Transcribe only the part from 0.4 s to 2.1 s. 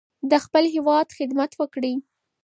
خپل هیواد خدمت وکړئ.